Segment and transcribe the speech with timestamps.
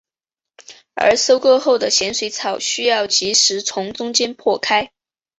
[0.95, 4.91] 而收割后的咸水草需要即时从中间破开。